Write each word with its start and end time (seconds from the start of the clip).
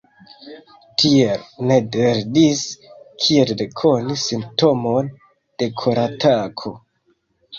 Tiel 1.01 1.41
Ned 1.71 1.97
lernis 2.03 2.63
kiel 3.25 3.51
rekoni 3.59 4.17
simptomon 4.23 5.11
de 5.63 5.67
koratako. 5.83 6.73